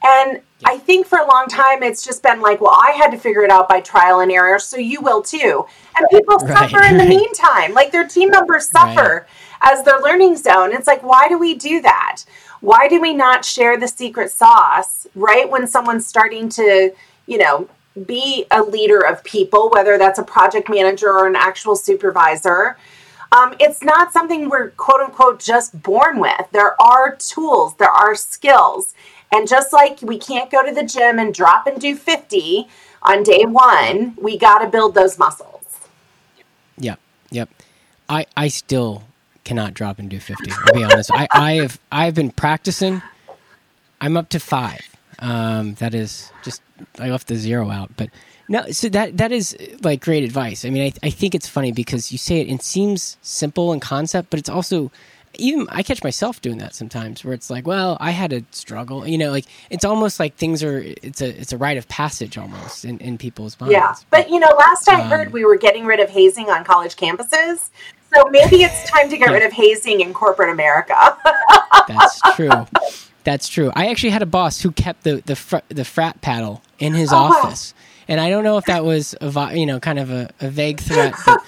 and 0.03 0.41
I 0.65 0.77
think 0.77 1.07
for 1.07 1.19
a 1.19 1.27
long 1.27 1.47
time 1.47 1.83
it's 1.83 2.03
just 2.03 2.21
been 2.21 2.41
like, 2.41 2.61
well, 2.61 2.75
I 2.75 2.91
had 2.91 3.11
to 3.11 3.17
figure 3.17 3.43
it 3.43 3.51
out 3.51 3.69
by 3.69 3.81
trial 3.81 4.19
and 4.19 4.31
error, 4.31 4.59
so 4.59 4.77
you 4.77 5.01
will 5.01 5.21
too. 5.21 5.65
And 5.97 6.07
people 6.09 6.37
right, 6.41 6.69
suffer 6.69 6.83
in 6.83 6.97
the 6.97 7.05
meantime. 7.05 7.73
Like 7.73 7.91
their 7.91 8.07
team 8.07 8.29
members 8.29 8.69
suffer 8.69 9.25
right. 9.61 9.73
as 9.73 9.83
their 9.83 9.99
learning 9.99 10.37
zone. 10.37 10.73
It's 10.73 10.87
like, 10.87 11.03
why 11.03 11.27
do 11.29 11.37
we 11.37 11.55
do 11.55 11.81
that? 11.81 12.23
Why 12.61 12.87
do 12.89 12.99
we 12.99 13.13
not 13.13 13.45
share 13.45 13.77
the 13.77 13.87
secret 13.87 14.31
sauce 14.31 15.07
right 15.15 15.49
when 15.49 15.65
someone's 15.67 16.05
starting 16.05 16.49
to, 16.49 16.93
you 17.25 17.37
know, 17.37 17.69
be 18.05 18.45
a 18.51 18.61
leader 18.61 18.99
of 18.99 19.23
people, 19.23 19.69
whether 19.69 19.97
that's 19.97 20.19
a 20.19 20.23
project 20.23 20.69
manager 20.69 21.09
or 21.09 21.27
an 21.27 21.35
actual 21.35 21.75
supervisor? 21.75 22.77
Um, 23.31 23.55
it's 23.59 23.83
not 23.83 24.11
something 24.11 24.49
we're 24.49 24.71
quote 24.71 25.01
unquote 25.01 25.39
just 25.39 25.81
born 25.83 26.19
with. 26.19 26.49
There 26.51 26.81
are 26.81 27.15
tools, 27.15 27.75
there 27.75 27.91
are 27.91 28.15
skills. 28.15 28.93
And 29.31 29.47
just 29.47 29.71
like 29.73 30.01
we 30.01 30.17
can't 30.17 30.49
go 30.49 30.65
to 30.65 30.73
the 30.73 30.83
gym 30.83 31.19
and 31.19 31.33
drop 31.33 31.67
and 31.67 31.79
do 31.79 31.95
50 31.95 32.67
on 33.03 33.23
day 33.23 33.45
one, 33.45 34.15
we 34.19 34.37
got 34.37 34.59
to 34.59 34.67
build 34.67 34.95
those 34.95 35.19
muscles. 35.19 35.79
Yep. 36.77 36.99
Yep. 37.31 37.49
I, 38.09 38.25
I 38.35 38.47
still 38.47 39.03
cannot 39.43 39.73
drop 39.73 39.99
and 39.99 40.09
do 40.09 40.19
50. 40.19 40.51
I'll 40.51 40.73
be 40.73 40.83
honest. 40.83 41.11
I, 41.13 41.27
I 41.31 41.53
have 41.53 41.79
I've 41.91 42.15
been 42.15 42.31
practicing. 42.31 43.01
I'm 44.01 44.17
up 44.17 44.29
to 44.29 44.39
five. 44.39 44.81
Um, 45.19 45.73
that 45.75 45.93
is 45.93 46.31
just 46.43 46.61
I 46.97 47.09
left 47.09 47.27
the 47.27 47.35
zero 47.35 47.69
out, 47.69 47.91
but 47.97 48.09
no. 48.47 48.71
So 48.71 48.89
that 48.89 49.17
that 49.17 49.31
is 49.31 49.55
like 49.81 50.01
great 50.01 50.23
advice. 50.23 50.65
I 50.65 50.69
mean, 50.69 50.83
I, 50.83 51.07
I 51.07 51.09
think 51.09 51.35
it's 51.35 51.47
funny 51.47 51.71
because 51.71 52.11
you 52.11 52.17
say 52.17 52.39
it. 52.39 52.47
It 52.47 52.63
seems 52.63 53.17
simple 53.21 53.73
in 53.73 53.79
concept, 53.79 54.29
but 54.29 54.39
it's 54.39 54.49
also 54.49 54.91
even 55.35 55.67
I 55.69 55.83
catch 55.83 56.03
myself 56.03 56.41
doing 56.41 56.57
that 56.57 56.73
sometimes, 56.73 57.23
where 57.23 57.33
it's 57.33 57.49
like, 57.49 57.67
well, 57.67 57.97
I 57.99 58.11
had 58.11 58.33
a 58.33 58.43
struggle. 58.51 59.07
You 59.07 59.17
know, 59.17 59.31
like 59.31 59.45
it's 59.69 59.85
almost 59.85 60.19
like 60.19 60.35
things 60.35 60.63
are. 60.63 60.79
It's 60.79 61.21
a 61.21 61.39
it's 61.39 61.53
a 61.53 61.57
rite 61.57 61.77
of 61.77 61.87
passage 61.87 62.37
almost 62.37 62.85
in, 62.85 62.97
in 62.99 63.17
people's 63.17 63.59
minds. 63.59 63.73
Yeah, 63.73 63.93
but 64.09 64.29
you 64.29 64.39
know, 64.39 64.53
last 64.57 64.89
I 64.89 65.01
um, 65.01 65.09
heard, 65.09 65.33
we 65.33 65.45
were 65.45 65.57
getting 65.57 65.85
rid 65.85 65.99
of 65.99 66.09
hazing 66.09 66.49
on 66.49 66.63
college 66.63 66.95
campuses. 66.95 67.69
So 68.13 68.27
maybe 68.31 68.63
it's 68.63 68.89
time 68.89 69.09
to 69.09 69.17
get 69.17 69.29
rid 69.29 69.43
of 69.43 69.51
hazing 69.51 70.01
in 70.01 70.13
corporate 70.13 70.49
America. 70.49 71.17
That's 71.87 72.19
true. 72.35 72.65
That's 73.23 73.47
true. 73.47 73.71
I 73.75 73.89
actually 73.89 74.09
had 74.09 74.23
a 74.23 74.27
boss 74.27 74.61
who 74.61 74.71
kept 74.71 75.03
the 75.03 75.21
the, 75.25 75.35
fr- 75.35 75.57
the 75.69 75.85
frat 75.85 76.21
paddle 76.21 76.63
in 76.79 76.93
his 76.93 77.13
oh, 77.13 77.17
office, 77.17 77.73
wow. 77.75 78.05
and 78.07 78.19
I 78.19 78.29
don't 78.29 78.43
know 78.43 78.57
if 78.57 78.65
that 78.65 78.83
was 78.83 79.15
a 79.21 79.55
you 79.55 79.65
know 79.65 79.79
kind 79.79 79.99
of 79.99 80.09
a, 80.09 80.29
a 80.41 80.49
vague 80.49 80.79
threat. 80.79 81.13
But, 81.25 81.41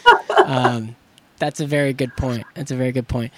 um, 0.45 0.95
that's 1.41 1.59
a 1.59 1.65
very 1.65 1.91
good 1.91 2.15
point. 2.15 2.45
That's 2.53 2.69
a 2.69 2.75
very 2.75 2.91
good 2.91 3.07
point. 3.07 3.33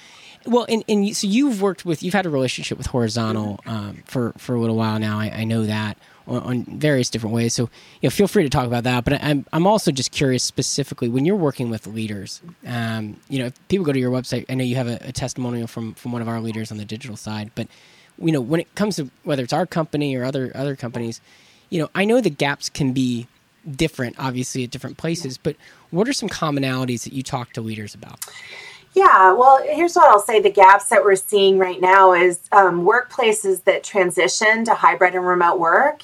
Well, 0.45 0.65
and, 0.67 0.83
and 0.87 1.15
so 1.15 1.27
you've 1.27 1.61
worked 1.61 1.85
with, 1.85 2.03
you've 2.03 2.13
had 2.13 2.25
a 2.25 2.29
relationship 2.29 2.77
with 2.77 2.87
Horizontal 2.87 3.59
um, 3.65 4.03
for 4.05 4.33
for 4.37 4.55
a 4.55 4.59
little 4.59 4.75
while 4.75 4.99
now. 4.99 5.19
I, 5.19 5.29
I 5.29 5.43
know 5.43 5.65
that 5.65 5.97
on, 6.27 6.41
on, 6.41 6.63
various 6.65 7.09
different 7.09 7.33
ways. 7.33 7.53
So, 7.53 7.63
you 8.01 8.07
know, 8.07 8.09
feel 8.09 8.27
free 8.27 8.43
to 8.43 8.49
talk 8.49 8.65
about 8.65 8.83
that. 8.83 9.03
But 9.03 9.23
I'm 9.23 9.45
I'm 9.53 9.67
also 9.67 9.91
just 9.91 10.11
curious 10.11 10.43
specifically 10.43 11.09
when 11.09 11.25
you're 11.25 11.35
working 11.35 11.69
with 11.69 11.87
leaders. 11.87 12.41
Um, 12.65 13.19
you 13.29 13.39
know, 13.39 13.45
if 13.47 13.67
people 13.67 13.85
go 13.85 13.93
to 13.93 13.99
your 13.99 14.11
website, 14.11 14.45
I 14.49 14.55
know 14.55 14.63
you 14.63 14.75
have 14.75 14.87
a, 14.87 14.97
a 15.01 15.11
testimonial 15.11 15.67
from 15.67 15.93
from 15.93 16.11
one 16.11 16.21
of 16.21 16.27
our 16.27 16.41
leaders 16.41 16.71
on 16.71 16.77
the 16.77 16.85
digital 16.85 17.15
side. 17.15 17.51
But 17.55 17.67
you 18.17 18.31
know, 18.31 18.41
when 18.41 18.59
it 18.59 18.73
comes 18.75 18.97
to 18.97 19.09
whether 19.23 19.43
it's 19.43 19.53
our 19.53 19.65
company 19.65 20.15
or 20.15 20.23
other 20.23 20.51
other 20.55 20.75
companies, 20.75 21.21
you 21.69 21.79
know, 21.79 21.89
I 21.95 22.05
know 22.05 22.21
the 22.21 22.29
gaps 22.29 22.69
can 22.69 22.93
be 22.93 23.27
different, 23.69 24.15
obviously, 24.19 24.63
at 24.63 24.71
different 24.71 24.97
places. 24.97 25.37
But 25.37 25.55
what 25.91 26.07
are 26.07 26.13
some 26.13 26.29
commonalities 26.29 27.03
that 27.03 27.13
you 27.13 27.23
talk 27.23 27.53
to 27.53 27.61
leaders 27.61 27.95
about? 27.95 28.19
Yeah, 28.93 29.33
well, 29.33 29.61
here's 29.63 29.95
what 29.95 30.09
I'll 30.09 30.21
say 30.21 30.39
the 30.39 30.51
gaps 30.51 30.89
that 30.89 31.03
we're 31.03 31.15
seeing 31.15 31.57
right 31.57 31.81
now 31.81 32.13
is 32.13 32.41
um, 32.51 32.85
workplaces 32.85 33.63
that 33.63 33.83
transition 33.83 34.63
to 34.65 34.73
hybrid 34.75 35.15
and 35.15 35.25
remote 35.25 35.59
work. 35.59 36.03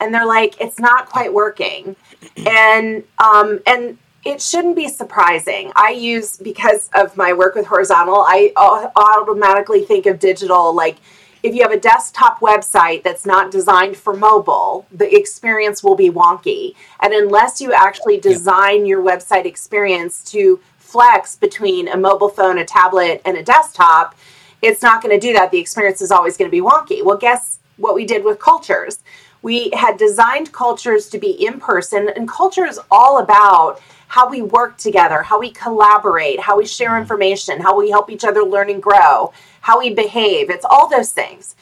And 0.00 0.12
they're 0.12 0.26
like, 0.26 0.60
it's 0.60 0.78
not 0.78 1.08
quite 1.08 1.32
working. 1.32 1.96
And, 2.36 3.04
um, 3.22 3.60
and, 3.66 3.98
it 4.26 4.42
shouldn't 4.42 4.74
be 4.74 4.88
surprising. 4.88 5.70
I 5.76 5.90
use 5.90 6.36
because 6.36 6.90
of 6.94 7.16
my 7.16 7.32
work 7.32 7.54
with 7.54 7.64
horizontal, 7.66 8.24
I 8.26 8.52
automatically 8.56 9.84
think 9.84 10.06
of 10.06 10.18
digital 10.18 10.74
like 10.74 10.96
if 11.44 11.54
you 11.54 11.62
have 11.62 11.70
a 11.70 11.78
desktop 11.78 12.40
website 12.40 13.04
that's 13.04 13.24
not 13.24 13.52
designed 13.52 13.96
for 13.96 14.14
mobile, 14.14 14.84
the 14.90 15.14
experience 15.16 15.84
will 15.84 15.94
be 15.94 16.10
wonky. 16.10 16.74
And 17.00 17.12
unless 17.12 17.60
you 17.60 17.72
actually 17.72 18.18
design 18.18 18.84
your 18.84 19.00
website 19.00 19.44
experience 19.44 20.24
to 20.32 20.58
flex 20.96 21.36
between 21.36 21.88
a 21.88 21.96
mobile 21.98 22.30
phone, 22.30 22.56
a 22.56 22.64
tablet, 22.64 23.20
and 23.26 23.36
a 23.36 23.42
desktop, 23.42 24.14
it's 24.62 24.80
not 24.80 25.02
going 25.02 25.14
to 25.14 25.20
do 25.20 25.34
that. 25.34 25.50
The 25.50 25.58
experience 25.58 26.00
is 26.00 26.10
always 26.10 26.38
going 26.38 26.50
to 26.50 26.56
be 26.56 26.62
wonky. 26.62 27.04
Well, 27.04 27.18
guess 27.18 27.58
what 27.76 27.94
we 27.94 28.06
did 28.06 28.24
with 28.24 28.38
cultures? 28.38 29.00
We 29.42 29.68
had 29.74 29.98
designed 29.98 30.54
cultures 30.54 31.10
to 31.10 31.18
be 31.18 31.32
in 31.32 31.60
person, 31.60 32.08
and 32.16 32.26
culture 32.26 32.64
is 32.64 32.80
all 32.90 33.18
about 33.18 33.78
how 34.08 34.30
we 34.30 34.40
work 34.40 34.78
together, 34.78 35.22
how 35.22 35.38
we 35.38 35.50
collaborate, 35.50 36.40
how 36.40 36.56
we 36.56 36.64
share 36.64 36.92
mm-hmm. 36.92 37.02
information, 37.02 37.60
how 37.60 37.76
we 37.76 37.90
help 37.90 38.08
each 38.08 38.24
other 38.24 38.42
learn 38.42 38.70
and 38.70 38.82
grow, 38.82 39.34
how 39.60 39.78
we 39.78 39.92
behave. 39.92 40.48
It's 40.48 40.64
all 40.64 40.88
those 40.88 41.12
things. 41.12 41.56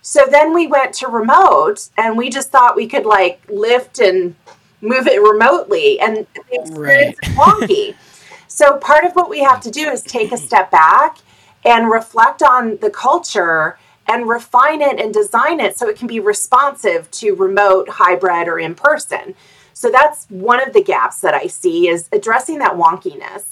So 0.00 0.22
then 0.28 0.52
we 0.52 0.66
went 0.66 0.92
to 0.94 1.06
remote 1.06 1.88
and 1.96 2.18
we 2.18 2.30
just 2.30 2.50
thought 2.50 2.74
we 2.74 2.88
could 2.88 3.06
like 3.06 3.40
lift 3.48 4.00
and 4.00 4.34
move 4.80 5.06
it 5.06 5.22
remotely 5.22 6.00
and 6.00 6.26
the 6.34 6.42
experience 6.50 7.16
right. 7.22 7.30
is 7.30 7.36
wonky. 7.36 7.94
So 8.54 8.76
part 8.76 9.04
of 9.04 9.14
what 9.14 9.30
we 9.30 9.40
have 9.40 9.62
to 9.62 9.70
do 9.70 9.88
is 9.88 10.02
take 10.02 10.30
a 10.30 10.36
step 10.36 10.70
back 10.70 11.16
and 11.64 11.90
reflect 11.90 12.42
on 12.42 12.76
the 12.82 12.90
culture 12.90 13.78
and 14.06 14.28
refine 14.28 14.82
it 14.82 15.00
and 15.00 15.14
design 15.14 15.58
it 15.58 15.78
so 15.78 15.88
it 15.88 15.96
can 15.96 16.06
be 16.06 16.20
responsive 16.20 17.10
to 17.12 17.34
remote, 17.34 17.88
hybrid, 17.88 18.48
or 18.48 18.58
in 18.58 18.74
person. 18.74 19.34
So 19.72 19.90
that's 19.90 20.26
one 20.26 20.60
of 20.60 20.74
the 20.74 20.82
gaps 20.82 21.22
that 21.22 21.32
I 21.32 21.46
see 21.46 21.88
is 21.88 22.10
addressing 22.12 22.58
that 22.58 22.72
wonkiness. 22.72 23.44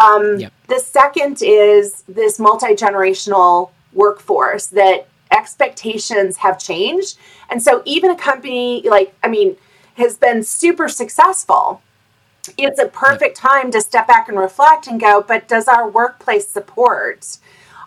Um, 0.00 0.38
yep. 0.38 0.52
The 0.68 0.78
second 0.78 1.42
is 1.42 2.04
this 2.06 2.38
multi 2.38 2.74
generational 2.74 3.70
workforce 3.92 4.68
that 4.68 5.08
expectations 5.32 6.36
have 6.36 6.56
changed. 6.56 7.18
And 7.50 7.60
so 7.60 7.82
even 7.84 8.12
a 8.12 8.16
company 8.16 8.88
like, 8.88 9.12
I 9.24 9.28
mean, 9.28 9.56
has 9.96 10.16
been 10.16 10.44
super 10.44 10.88
successful 10.88 11.82
it's 12.56 12.80
a 12.80 12.86
perfect 12.86 13.36
time 13.36 13.70
to 13.70 13.80
step 13.80 14.06
back 14.06 14.28
and 14.28 14.38
reflect 14.38 14.86
and 14.86 15.00
go, 15.00 15.24
but 15.26 15.48
does 15.48 15.68
our 15.68 15.88
workplace 15.88 16.48
support 16.48 17.38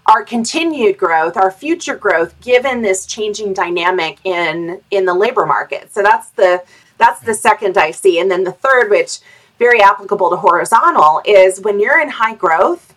our 0.06 0.24
continued 0.24 0.98
growth, 0.98 1.38
our 1.38 1.50
future 1.50 1.96
growth, 1.96 2.40
given 2.42 2.82
this 2.82 3.06
changing 3.06 3.54
dynamic 3.54 4.20
in 4.24 4.82
in 4.92 5.06
the 5.06 5.14
labor 5.14 5.46
market? 5.46 5.94
So 5.94 6.04
that's 6.04 6.30
the 6.32 6.64
that's 6.98 7.22
the 7.22 7.34
second 7.34 7.78
I 7.78 7.92
see, 7.92 8.20
and 8.20 8.30
then 8.30 8.44
the 8.44 8.52
third, 8.52 8.90
which 8.90 9.20
very 9.60 9.82
applicable 9.82 10.30
to 10.30 10.36
horizontal, 10.36 11.22
is 11.26 11.62
when 11.62 11.80
you're 11.80 12.00
in 12.00 12.10
high 12.10 12.36
growth. 12.36 12.94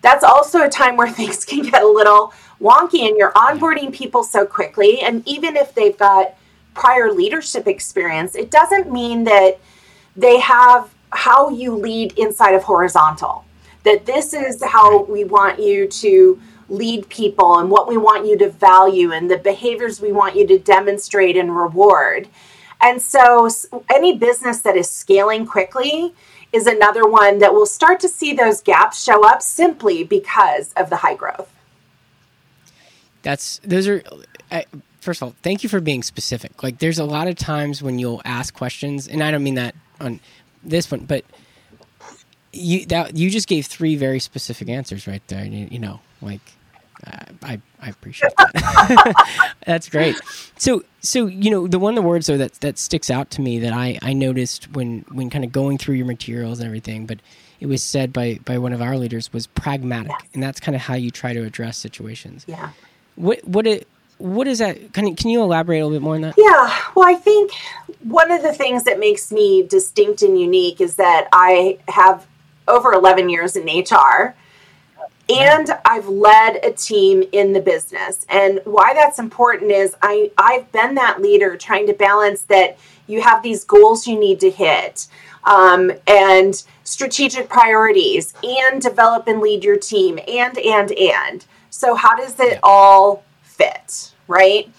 That's 0.00 0.22
also 0.22 0.62
a 0.62 0.68
time 0.68 0.96
where 0.96 1.10
things 1.12 1.44
can 1.44 1.62
get 1.62 1.82
a 1.82 1.88
little 1.88 2.32
wonky, 2.60 3.06
and 3.08 3.16
you're 3.16 3.32
onboarding 3.32 3.92
people 3.92 4.22
so 4.22 4.46
quickly. 4.46 5.00
And 5.00 5.26
even 5.26 5.56
if 5.56 5.74
they've 5.74 5.96
got 5.96 6.34
prior 6.74 7.12
leadership 7.12 7.66
experience, 7.66 8.34
it 8.36 8.50
doesn't 8.50 8.92
mean 8.92 9.24
that 9.24 9.58
they 10.18 10.40
have 10.40 10.92
how 11.10 11.48
you 11.48 11.74
lead 11.74 12.12
inside 12.18 12.54
of 12.54 12.64
horizontal. 12.64 13.44
That 13.84 14.04
this 14.04 14.34
is 14.34 14.62
how 14.62 15.04
we 15.04 15.24
want 15.24 15.60
you 15.60 15.86
to 15.86 16.40
lead 16.68 17.08
people 17.08 17.58
and 17.58 17.70
what 17.70 17.88
we 17.88 17.96
want 17.96 18.26
you 18.26 18.36
to 18.38 18.50
value 18.50 19.12
and 19.12 19.30
the 19.30 19.38
behaviors 19.38 20.00
we 20.00 20.12
want 20.12 20.36
you 20.36 20.46
to 20.48 20.58
demonstrate 20.58 21.36
and 21.36 21.56
reward. 21.56 22.28
And 22.82 23.00
so, 23.00 23.48
any 23.92 24.18
business 24.18 24.60
that 24.60 24.76
is 24.76 24.90
scaling 24.90 25.46
quickly 25.46 26.12
is 26.52 26.66
another 26.66 27.08
one 27.08 27.38
that 27.38 27.54
will 27.54 27.66
start 27.66 28.00
to 28.00 28.08
see 28.08 28.32
those 28.32 28.60
gaps 28.60 29.02
show 29.02 29.26
up 29.26 29.40
simply 29.40 30.02
because 30.02 30.72
of 30.74 30.90
the 30.90 30.96
high 30.96 31.14
growth. 31.14 31.52
That's 33.22 33.58
those 33.64 33.86
are. 33.88 34.02
I, 34.50 34.64
first 35.00 35.22
of 35.22 35.28
all, 35.28 35.34
thank 35.42 35.62
you 35.62 35.68
for 35.68 35.80
being 35.80 36.02
specific. 36.02 36.62
Like, 36.62 36.78
there's 36.78 36.98
a 36.98 37.04
lot 37.04 37.28
of 37.28 37.36
times 37.36 37.82
when 37.82 37.98
you'll 37.98 38.22
ask 38.24 38.54
questions, 38.54 39.08
and 39.08 39.22
I 39.22 39.30
don't 39.30 39.42
mean 39.42 39.54
that 39.54 39.74
on 40.00 40.20
this 40.62 40.90
one, 40.90 41.00
but 41.00 41.24
you 42.52 42.86
that 42.86 43.16
you 43.16 43.30
just 43.30 43.48
gave 43.48 43.66
three 43.66 43.96
very 43.96 44.20
specific 44.20 44.68
answers 44.68 45.06
right 45.06 45.22
there. 45.28 45.44
You, 45.44 45.68
you 45.70 45.78
know, 45.78 46.00
like 46.22 46.40
uh, 47.06 47.24
I 47.42 47.60
I 47.80 47.88
appreciate 47.88 48.32
that. 48.36 49.54
That's 49.66 49.88
great. 49.88 50.16
So 50.56 50.82
so 51.00 51.26
you 51.26 51.50
know 51.50 51.66
the 51.68 51.78
one 51.78 51.96
of 51.96 52.02
the 52.02 52.08
words 52.08 52.26
though 52.26 52.38
that 52.38 52.54
that 52.54 52.78
sticks 52.78 53.10
out 53.10 53.30
to 53.32 53.40
me 53.40 53.58
that 53.60 53.72
I 53.72 53.98
I 54.02 54.12
noticed 54.12 54.72
when 54.72 55.04
when 55.12 55.30
kind 55.30 55.44
of 55.44 55.52
going 55.52 55.78
through 55.78 55.96
your 55.96 56.06
materials 56.06 56.58
and 56.58 56.66
everything, 56.66 57.06
but 57.06 57.18
it 57.60 57.66
was 57.66 57.82
said 57.82 58.12
by 58.12 58.38
by 58.44 58.58
one 58.58 58.72
of 58.72 58.82
our 58.82 58.96
leaders 58.96 59.32
was 59.32 59.46
pragmatic, 59.46 60.12
yes. 60.12 60.28
and 60.34 60.42
that's 60.42 60.60
kind 60.60 60.74
of 60.74 60.82
how 60.82 60.94
you 60.94 61.10
try 61.10 61.32
to 61.32 61.44
address 61.44 61.76
situations. 61.76 62.44
Yeah. 62.48 62.70
What 63.16 63.44
what 63.46 63.66
it 63.66 63.86
what 64.18 64.46
is 64.46 64.58
that? 64.58 64.92
Can 64.92 65.06
you, 65.06 65.14
can 65.14 65.30
you 65.30 65.42
elaborate 65.42 65.78
a 65.78 65.86
little 65.86 65.98
bit 65.98 66.02
more 66.02 66.16
on 66.16 66.20
that? 66.22 66.34
Yeah. 66.36 66.76
Well, 66.94 67.08
I 67.08 67.14
think 67.14 67.52
one 68.02 68.30
of 68.30 68.42
the 68.42 68.52
things 68.52 68.84
that 68.84 68.98
makes 68.98 69.32
me 69.32 69.62
distinct 69.62 70.22
and 70.22 70.38
unique 70.38 70.80
is 70.80 70.96
that 70.96 71.28
I 71.32 71.78
have 71.88 72.26
over 72.66 72.92
11 72.92 73.28
years 73.28 73.56
in 73.56 73.64
HR 73.64 74.34
and 75.28 75.70
I've 75.84 76.08
led 76.08 76.64
a 76.64 76.72
team 76.72 77.22
in 77.32 77.52
the 77.52 77.60
business. 77.60 78.24
And 78.28 78.60
why 78.64 78.94
that's 78.94 79.18
important 79.18 79.70
is 79.70 79.94
I, 80.00 80.30
I've 80.38 80.70
been 80.72 80.94
that 80.94 81.20
leader 81.20 81.56
trying 81.56 81.86
to 81.86 81.92
balance 81.92 82.42
that 82.42 82.78
you 83.06 83.20
have 83.22 83.42
these 83.42 83.64
goals 83.64 84.06
you 84.06 84.18
need 84.18 84.40
to 84.40 84.50
hit 84.50 85.06
um, 85.44 85.92
and 86.06 86.62
strategic 86.84 87.48
priorities 87.48 88.34
and 88.42 88.80
develop 88.80 89.26
and 89.26 89.40
lead 89.40 89.64
your 89.64 89.76
team 89.76 90.18
and, 90.26 90.58
and, 90.58 90.92
and. 90.92 91.44
So, 91.70 91.94
how 91.94 92.16
does 92.16 92.40
it 92.40 92.58
all 92.62 93.22
fit, 93.58 94.12
right? 94.28 94.70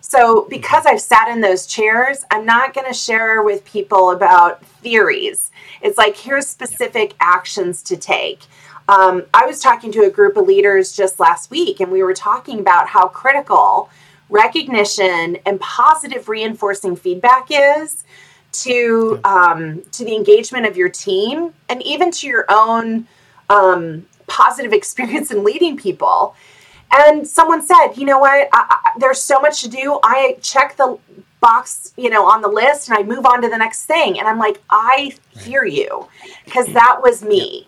So, 0.00 0.46
because 0.50 0.84
I've 0.86 1.00
sat 1.00 1.28
in 1.28 1.40
those 1.40 1.66
chairs, 1.66 2.24
I'm 2.30 2.44
not 2.44 2.74
going 2.74 2.86
to 2.86 2.92
share 2.92 3.42
with 3.42 3.64
people 3.64 4.10
about 4.10 4.64
theories. 4.64 5.50
It's 5.80 5.96
like, 5.96 6.16
here's 6.16 6.46
specific 6.46 7.14
actions 7.20 7.82
to 7.84 7.96
take. 7.96 8.42
Um, 8.88 9.24
I 9.32 9.46
was 9.46 9.60
talking 9.60 9.90
to 9.92 10.00
a 10.00 10.10
group 10.10 10.36
of 10.36 10.46
leaders 10.46 10.94
just 10.94 11.18
last 11.18 11.50
week, 11.50 11.80
and 11.80 11.90
we 11.90 12.02
were 12.02 12.12
talking 12.12 12.60
about 12.60 12.88
how 12.88 13.08
critical 13.08 13.88
recognition 14.28 15.38
and 15.46 15.58
positive 15.60 16.28
reinforcing 16.28 16.96
feedback 16.96 17.46
is 17.50 18.04
to 18.52 19.20
um, 19.24 19.82
to 19.92 20.04
the 20.04 20.14
engagement 20.14 20.66
of 20.66 20.76
your 20.76 20.88
team 20.88 21.52
and 21.68 21.82
even 21.82 22.10
to 22.10 22.26
your 22.26 22.44
own 22.48 23.06
um, 23.50 24.06
positive 24.26 24.72
experience 24.80 25.30
in 25.30 25.44
leading 25.44 25.76
people 25.76 26.34
and 26.94 27.26
someone 27.26 27.60
said, 27.62 27.94
you 27.96 28.04
know 28.04 28.18
what? 28.18 28.48
I, 28.52 28.66
I, 28.70 28.92
there's 28.98 29.20
so 29.20 29.40
much 29.40 29.62
to 29.62 29.68
do. 29.68 29.98
I 30.04 30.38
check 30.40 30.76
the 30.76 30.96
box, 31.40 31.92
you 31.96 32.08
know, 32.08 32.24
on 32.24 32.40
the 32.40 32.48
list 32.48 32.88
and 32.88 32.96
I 32.96 33.02
move 33.02 33.26
on 33.26 33.42
to 33.42 33.48
the 33.48 33.58
next 33.58 33.84
thing. 33.84 34.18
And 34.18 34.28
I'm 34.28 34.38
like, 34.38 34.62
I 34.70 35.12
hear 35.30 35.64
you 35.64 36.08
because 36.44 36.66
that 36.68 37.00
was 37.02 37.22
me. 37.22 37.66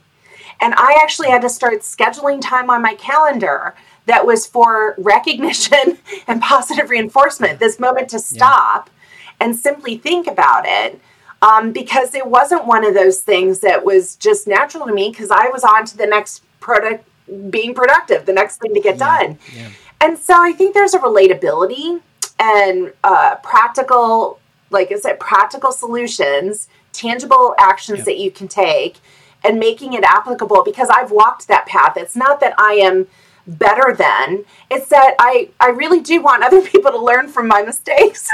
And 0.60 0.74
I 0.76 0.98
actually 1.02 1.28
had 1.28 1.42
to 1.42 1.48
start 1.48 1.80
scheduling 1.80 2.40
time 2.40 2.70
on 2.70 2.80
my 2.80 2.94
calendar 2.94 3.74
that 4.06 4.24
was 4.24 4.46
for 4.46 4.94
recognition 4.96 5.98
and 6.28 6.40
positive 6.40 6.88
reinforcement, 6.88 7.58
this 7.58 7.80
moment 7.80 8.08
to 8.10 8.18
stop 8.20 8.88
yeah. 8.88 9.46
and 9.46 9.56
simply 9.56 9.98
think 9.98 10.26
about 10.26 10.64
it. 10.66 11.00
Um, 11.42 11.72
because 11.72 12.14
it 12.14 12.26
wasn't 12.26 12.66
one 12.66 12.82
of 12.82 12.94
those 12.94 13.20
things 13.20 13.60
that 13.60 13.84
was 13.84 14.16
just 14.16 14.46
natural 14.46 14.86
to 14.86 14.94
me 14.94 15.10
because 15.10 15.30
I 15.30 15.48
was 15.48 15.64
on 15.64 15.84
to 15.84 15.96
the 15.96 16.06
next 16.06 16.42
product 16.60 17.06
being 17.50 17.74
productive, 17.74 18.26
the 18.26 18.32
next 18.32 18.58
thing 18.58 18.74
to 18.74 18.80
get 18.80 18.98
yeah, 18.98 19.18
done. 19.18 19.38
Yeah. 19.54 19.68
And 20.00 20.18
so 20.18 20.34
I 20.36 20.52
think 20.52 20.74
there's 20.74 20.94
a 20.94 20.98
relatability 20.98 22.00
and 22.38 22.92
uh, 23.02 23.36
practical, 23.36 24.38
like 24.70 24.92
I 24.92 24.96
said, 24.96 25.18
practical 25.18 25.72
solutions, 25.72 26.68
tangible 26.92 27.54
actions 27.58 28.04
that 28.04 28.18
you 28.18 28.30
can 28.30 28.48
take, 28.48 28.98
and 29.42 29.58
making 29.58 29.92
it 29.92 30.04
applicable 30.04 30.64
because 30.64 30.88
I've 30.90 31.10
walked 31.10 31.48
that 31.48 31.66
path. 31.66 31.96
It's 31.96 32.16
not 32.16 32.40
that 32.40 32.54
I 32.58 32.74
am 32.74 33.06
better 33.46 33.94
than, 33.94 34.44
it's 34.70 34.88
that 34.88 35.14
I, 35.18 35.50
I 35.60 35.68
really 35.68 36.00
do 36.00 36.20
want 36.20 36.42
other 36.42 36.60
people 36.68 36.90
to 36.90 36.98
learn 36.98 37.28
from 37.28 37.48
my 37.48 37.62
mistakes. 37.62 38.28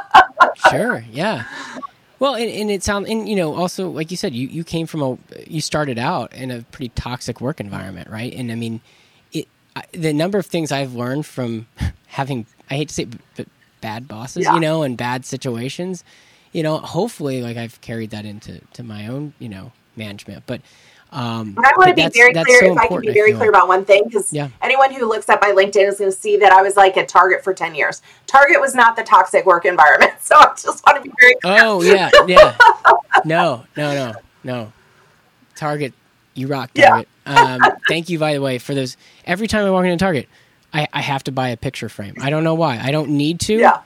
sure, 0.70 1.04
yeah. 1.10 1.44
Well, 2.18 2.34
and, 2.34 2.50
and 2.50 2.70
it 2.70 2.82
sounds, 2.82 3.08
um, 3.08 3.12
and 3.12 3.28
you 3.28 3.36
know, 3.36 3.54
also 3.54 3.90
like 3.90 4.10
you 4.10 4.16
said, 4.16 4.34
you, 4.34 4.48
you 4.48 4.64
came 4.64 4.86
from 4.86 5.02
a, 5.02 5.18
you 5.46 5.60
started 5.60 5.98
out 5.98 6.32
in 6.32 6.50
a 6.50 6.62
pretty 6.62 6.90
toxic 6.90 7.40
work 7.40 7.60
environment, 7.60 8.08
right? 8.08 8.32
And 8.32 8.50
I 8.50 8.54
mean, 8.54 8.80
it, 9.32 9.48
I, 9.74 9.84
the 9.92 10.12
number 10.12 10.38
of 10.38 10.46
things 10.46 10.72
I've 10.72 10.94
learned 10.94 11.26
from 11.26 11.66
having, 12.06 12.46
I 12.70 12.74
hate 12.74 12.88
to 12.88 12.94
say, 12.94 13.06
but 13.36 13.46
bad 13.80 14.08
bosses, 14.08 14.44
yeah. 14.44 14.54
you 14.54 14.60
know, 14.60 14.82
and 14.82 14.96
bad 14.96 15.24
situations, 15.24 16.04
you 16.52 16.62
know, 16.62 16.78
hopefully, 16.78 17.42
like 17.42 17.56
I've 17.56 17.80
carried 17.82 18.10
that 18.10 18.24
into 18.24 18.60
to 18.72 18.82
my 18.82 19.06
own, 19.06 19.34
you 19.38 19.48
know, 19.48 19.72
management. 19.94 20.44
But 20.46 20.62
Um, 21.12 21.56
I 21.58 21.72
want 21.76 21.88
to 21.88 21.94
be 21.94 22.08
very 22.08 22.32
clear. 22.32 22.60
So 22.60 22.72
if 22.72 22.78
I 22.78 22.88
can 22.88 23.00
be 23.00 23.12
very 23.12 23.32
clear 23.32 23.48
about 23.48 23.68
one 23.68 23.84
thing, 23.84 24.04
because 24.04 24.32
yeah. 24.32 24.48
anyone 24.60 24.92
who 24.92 25.06
looks 25.06 25.28
at 25.28 25.40
my 25.40 25.48
LinkedIn 25.48 25.88
is 25.88 25.98
going 25.98 26.10
to 26.10 26.16
see 26.16 26.36
that 26.38 26.52
I 26.52 26.62
was 26.62 26.76
like 26.76 26.96
at 26.96 27.08
Target 27.08 27.44
for 27.44 27.54
ten 27.54 27.74
years. 27.74 28.02
Target 28.26 28.60
was 28.60 28.74
not 28.74 28.96
the 28.96 29.02
toxic 29.02 29.46
work 29.46 29.64
environment, 29.64 30.12
so 30.20 30.36
I 30.36 30.48
just 30.50 30.84
want 30.86 30.98
to 30.98 31.02
be 31.02 31.12
very. 31.20 31.34
Clear. 31.42 31.58
Oh 31.60 31.82
yeah, 31.82 32.10
yeah. 32.26 32.56
no, 33.24 33.64
no, 33.76 33.94
no, 33.94 34.12
no. 34.44 34.72
Target, 35.54 35.94
you 36.34 36.48
rock, 36.48 36.72
Target. 36.74 37.08
Yeah. 37.26 37.58
um, 37.62 37.76
thank 37.88 38.08
you, 38.08 38.18
by 38.18 38.34
the 38.34 38.40
way, 38.40 38.58
for 38.58 38.74
those. 38.74 38.96
Every 39.24 39.46
time 39.46 39.64
I 39.64 39.70
walk 39.70 39.84
into 39.84 39.96
Target, 39.96 40.28
I, 40.74 40.86
I 40.92 41.00
have 41.00 41.24
to 41.24 41.32
buy 41.32 41.48
a 41.48 41.56
picture 41.56 41.88
frame. 41.88 42.16
I 42.20 42.30
don't 42.30 42.44
know 42.44 42.54
why. 42.54 42.78
I 42.78 42.90
don't 42.90 43.10
need 43.10 43.40
to. 43.40 43.54
Yeah. 43.54 43.80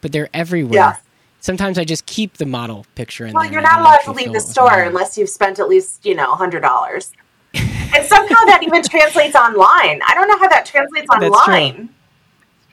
But 0.00 0.12
they're 0.12 0.28
everywhere. 0.34 0.74
Yeah 0.74 0.96
sometimes 1.44 1.76
I 1.76 1.84
just 1.84 2.06
keep 2.06 2.38
the 2.38 2.46
model 2.46 2.86
picture 2.94 3.26
in 3.26 3.34
well, 3.34 3.42
there. 3.42 3.50
Well, 3.50 3.52
you're 3.52 3.70
not 3.70 3.80
allowed 3.80 3.98
to 4.04 4.12
leave 4.12 4.32
the 4.32 4.40
store 4.40 4.82
unless 4.82 5.18
you've 5.18 5.28
spent 5.28 5.58
at 5.58 5.68
least, 5.68 6.06
you 6.06 6.14
know, 6.14 6.34
hundred 6.34 6.60
dollars. 6.60 7.12
and 7.54 8.04
somehow 8.06 8.42
that 8.46 8.60
even 8.62 8.82
translates 8.82 9.36
online. 9.36 10.00
I 10.06 10.14
don't 10.14 10.26
know 10.26 10.38
how 10.38 10.48
that 10.48 10.64
translates 10.64 11.06
online. 11.10 11.90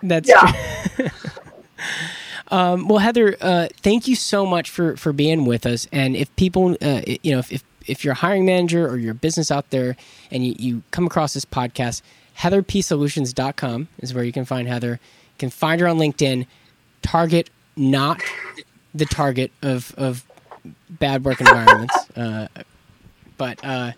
That's 0.01 0.29
true. 0.29 0.39
That's 0.97 0.99
yeah. 0.99 1.09
um, 2.47 2.87
well, 2.87 2.99
Heather, 2.99 3.35
uh, 3.41 3.67
thank 3.81 4.07
you 4.07 4.15
so 4.15 4.45
much 4.45 4.69
for 4.69 4.95
for 4.95 5.11
being 5.11 5.43
with 5.43 5.65
us. 5.65 5.87
And 5.91 6.15
if 6.15 6.33
people, 6.37 6.77
uh, 6.81 7.01
you 7.05 7.33
know, 7.33 7.39
if, 7.39 7.51
if 7.51 7.63
if 7.87 8.05
you're 8.05 8.13
a 8.13 8.23
hiring 8.23 8.45
manager 8.45 8.87
or 8.87 8.97
you're 8.97 9.11
a 9.11 9.15
business 9.27 9.51
out 9.51 9.69
there 9.71 9.97
and 10.31 10.45
you, 10.45 10.55
you 10.57 10.83
come 10.91 11.05
across 11.05 11.33
this 11.33 11.45
podcast, 11.45 12.01
heatherpsolutions.com 12.37 13.89
is 13.99 14.13
where 14.13 14.23
you 14.23 14.31
can 14.31 14.45
find 14.45 14.67
Heather. 14.67 14.91
You 14.91 15.39
can 15.39 15.49
find 15.49 15.81
her 15.81 15.87
on 15.87 15.97
LinkedIn. 15.97 16.45
Target 17.01 17.49
not 17.75 18.21
the 18.93 19.05
target 19.05 19.51
of 19.61 19.93
of 19.97 20.25
bad 20.89 21.23
work 21.23 21.39
environments. 21.39 21.95
uh, 22.17 22.47
but 23.37 23.63
uh, 23.63 23.91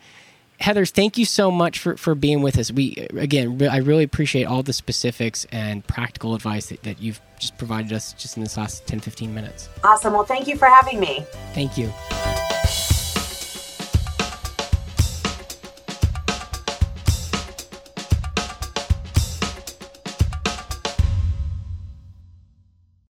Heather, 0.59 0.85
thank 0.85 1.17
you 1.17 1.25
so 1.25 1.51
much 1.51 1.79
for, 1.79 1.97
for 1.97 2.15
being 2.15 2.41
with 2.41 2.57
us. 2.57 2.71
We 2.71 3.07
again, 3.17 3.61
I 3.69 3.77
really 3.77 4.03
appreciate 4.03 4.45
all 4.45 4.63
the 4.63 4.73
specifics 4.73 5.45
and 5.51 5.85
practical 5.85 6.35
advice 6.35 6.67
that, 6.67 6.83
that 6.83 7.01
you've 7.01 7.19
just 7.39 7.57
provided 7.57 7.91
us 7.91 8.13
just 8.13 8.37
in 8.37 8.43
this 8.43 8.55
last 8.55 8.87
10, 8.87 9.01
15 9.01 9.33
minutes. 9.33 9.67
Awesome. 9.83 10.13
Well, 10.13 10.23
thank 10.23 10.47
you 10.47 10.55
for 10.55 10.67
having 10.67 10.99
me. 10.99 11.25
Thank 11.53 11.77
you. 11.77 11.91